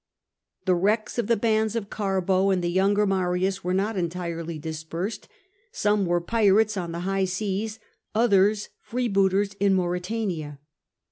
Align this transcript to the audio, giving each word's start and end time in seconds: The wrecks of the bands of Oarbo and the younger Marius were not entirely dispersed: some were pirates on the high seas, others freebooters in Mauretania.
The 0.65 0.73
wrecks 0.73 1.19
of 1.19 1.27
the 1.27 1.37
bands 1.37 1.75
of 1.75 1.87
Oarbo 1.91 2.51
and 2.51 2.63
the 2.63 2.71
younger 2.71 3.05
Marius 3.05 3.63
were 3.63 3.71
not 3.75 3.95
entirely 3.95 4.57
dispersed: 4.57 5.27
some 5.71 6.07
were 6.07 6.19
pirates 6.19 6.75
on 6.75 6.91
the 6.91 7.01
high 7.01 7.25
seas, 7.25 7.77
others 8.15 8.69
freebooters 8.81 9.53
in 9.59 9.75
Mauretania. 9.75 10.57